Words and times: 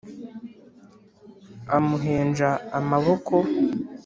Amuhenja 1.75 2.49
amaboko 2.79 3.35